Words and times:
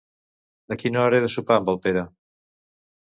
A 0.75 0.77
quina 0.83 1.03
hora 1.03 1.19
he 1.19 1.25
de 1.25 1.31
sopar 1.35 1.59
amb 1.61 1.71
el 1.75 1.79
Pere? 1.87 2.07